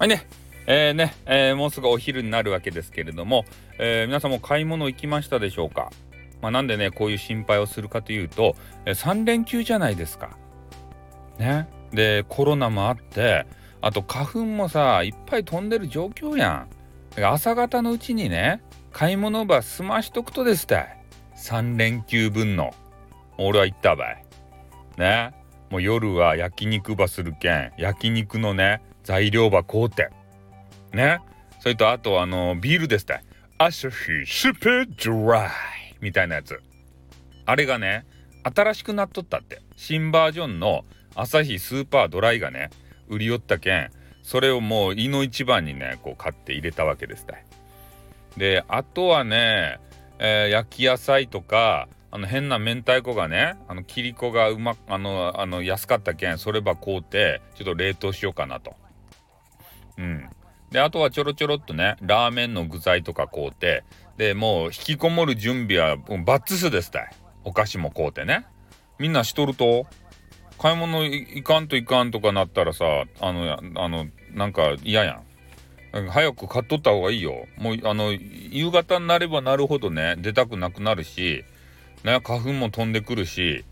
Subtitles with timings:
[0.00, 0.26] はいね。
[0.66, 3.44] えー、ね、えー、もうすぐお昼になるわけですけれども、
[3.78, 5.90] えー、皆さんも買い物行きましたでしょうか？
[6.40, 8.56] まあ、なんでね、こういう心配をするかというと、
[8.86, 10.38] え、3連休じゃないですか。
[11.38, 11.68] ね。
[11.92, 13.44] で、コロナもあって、
[13.82, 16.66] あと花粉もさ、いっぱい飛んでる状況や
[17.18, 17.22] ん。
[17.22, 18.62] 朝方のうちにね、
[18.92, 20.98] 買い物ば済ましとくとですたい。
[21.36, 22.72] 3連休分の。
[23.36, 24.24] 俺は行ったばい。
[24.96, 25.34] ね。
[25.68, 30.08] もう夜は焼肉ばするけん、焼肉のね、材料ば買うて。
[30.92, 31.18] ね。
[31.58, 33.20] それとあとあのビールですって
[33.58, 35.50] アサヒスーパードライ
[36.00, 36.62] みたいなやつ。
[37.44, 38.06] あれがね、
[38.44, 39.62] 新しくなっとったって。
[39.74, 40.84] 新バージョンの
[41.16, 42.70] アサヒスーパードライがね、
[43.08, 43.90] 売り寄ったけん、
[44.22, 47.44] それをもう胃の一番にね、こう買って入れたわけですたい。
[48.36, 49.80] で、あとはね、
[50.20, 58.76] えー、焼き野菜とか、あの変な明太子がね、あの切り子がうまあの、あの安かったけん、それば買うて、ちょっと冷凍しようかなと。
[60.00, 60.30] うん。
[60.70, 63.84] で、あとはちょろちょろっとね、ラーメンの具材とか買うて、
[64.16, 67.10] で、もう引きこもる準備はバッツスですたい。
[67.44, 68.46] お菓子も買うてね。
[68.98, 69.86] みんなしとると
[70.58, 72.84] 買い物行かんといかんとかなったらさ、
[73.20, 75.22] あの、あの、なんか嫌や
[75.92, 76.08] ん。
[76.10, 77.46] 早く買っとった方がいいよ。
[77.56, 81.44] もう、あの、夕方になればなるほどね、出たくなくなるし、
[82.04, 83.64] ね、花粉も飛んでくるし、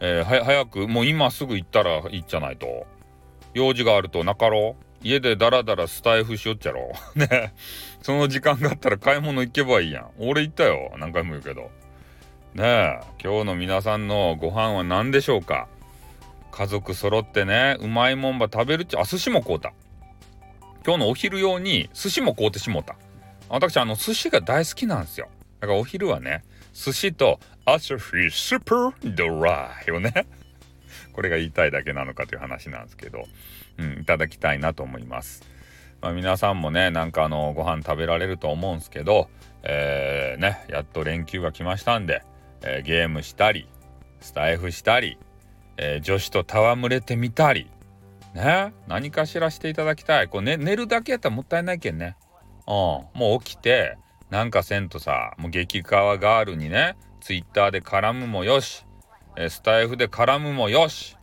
[0.00, 2.86] えー、早く、もう今すぐ行ったらいいじゃないと。
[3.54, 7.52] 用事があるとなかろう家でダラダラスタイフしよっちゃろ ね
[8.02, 10.10] その時間があったら買い物行けばいいやん。
[10.18, 10.92] 俺行ったよ。
[10.98, 11.70] 何回も言うけど。
[12.54, 15.68] ねえ、今日の皆さんのご飯は何でしょうか？
[16.52, 19.72] 家族揃ってね、うまいもんば食べるっちゃ、あ、寿司も買うた。
[20.86, 22.94] 今日のお昼用に寿司も買うてしもうた。
[23.48, 25.28] 私、あの、寿司が大好きなんですよ。
[25.60, 30.26] だからお昼はね、寿司とアサフィスーパードライをね
[31.14, 33.24] これが言いたいだけなのかという話なんですけど、
[33.78, 35.42] うん、いただきたいなと思います。
[36.00, 39.28] まあ、皆さんもね、なんかあの、ご飯食べられると思うんですけど、
[39.62, 42.22] えー、ね、やっと連休が来ましたんで、
[42.62, 43.68] えー、ゲームしたり、
[44.20, 45.18] スタイフしたり、
[45.76, 47.70] えー、女子と戯れてみたり、
[48.34, 50.28] ね、何かしらしていただきたい。
[50.28, 52.16] こう、ね、寝るだけやったらもったいないけんね。
[52.66, 53.96] うん、もう起きて、
[54.30, 58.84] なんかせんとさ、もう激川ガールにね、ツイッターで絡むもよし、
[59.48, 61.16] スタイフで絡むもよし。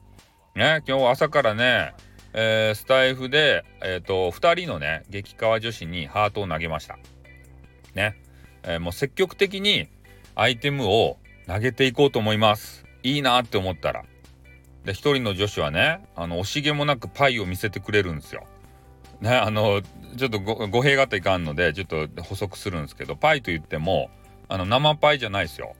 [0.54, 1.94] ね、今日朝からね、
[2.34, 6.98] えー、スタイフで、え、ー、と、2人のね、激川女子にハートを投げました。
[7.96, 8.18] ね。
[8.64, 9.88] えー、もう積極的に
[10.36, 11.18] アイテムを
[11.48, 12.86] 投げていこうと思います。
[13.02, 14.04] いいなって思ったら。
[14.84, 18.46] で、1人の女子はね、あの、惜しげもなくパイを見せてくれるんですよ。
[19.22, 19.82] ね、あの、
[20.18, 24.10] ちょっと語弊があっていかんので、ちょっと補足するんですけど、パイと言っても、
[24.50, 25.76] あの、生パイじゃないですよ。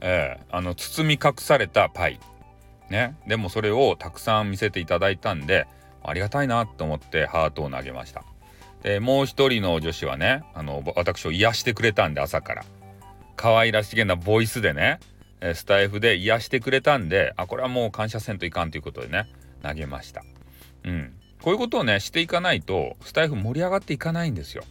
[0.00, 2.20] えー、あの、包み隠されたパイ。
[2.90, 3.16] ね。
[3.26, 5.66] でもそれをたくさん見せていただいたんで、
[6.02, 8.24] ありがたいなと思ってハートを投げました。
[8.82, 12.64] で、もう一人の女子はね、あの、私を癒してくれたんで、朝から。
[13.36, 15.00] 可愛らしげなボイスでね、
[15.54, 19.28] スタイフで癒してくれたんで、あ、これはもう感謝せんといかんということでね、
[19.62, 20.24] 投げました。
[20.84, 21.12] うん。
[21.42, 24.64] こういうことをねしていかないとスタイフ盛り上がっていかないんですよ。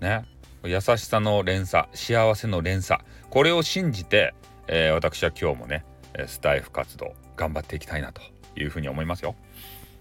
[0.00, 0.24] ね。
[0.64, 3.00] 優しさの連鎖幸せの連鎖
[3.30, 4.34] これを信じて、
[4.66, 5.84] えー、私は今日もね
[6.26, 8.20] スタイフ活動頑張っていきたいなと
[8.56, 9.34] いうふうに思いますよ。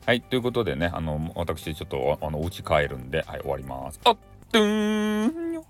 [0.06, 4.00] はいということでねあの私ちょっとあのお家帰るんではい終わります。
[4.04, 4.18] あっ
[4.52, 5.66] とーんよ